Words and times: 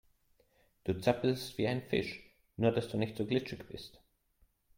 Du 0.83 0.95
zappelst 0.99 1.59
wie 1.59 1.67
ein 1.67 1.83
Fisch, 1.83 2.23
nur 2.57 2.71
dass 2.71 2.87
du 2.87 2.97
nicht 2.97 3.15
so 3.17 3.27
glitschig 3.27 3.67
bist. 3.69 4.01